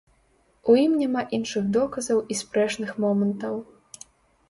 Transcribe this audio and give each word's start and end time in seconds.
У 0.73 0.77
ім 0.85 0.95
няма 1.01 1.21
іншых 1.39 1.69
доказаў 1.77 2.25
і 2.31 2.41
спрэчных 2.43 2.89
момантаў. 3.07 3.65